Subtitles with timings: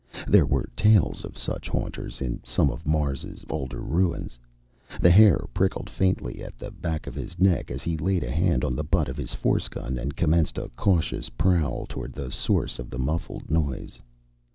[0.27, 4.39] There were tales of such haunters in some of Mars' older ruins.
[4.99, 8.63] The hair prickled faintly at the back of his neck as he laid a hand
[8.65, 12.79] on the butt of his force gun and commenced a cautious prowl toward the source
[12.79, 14.01] of the muffled noise.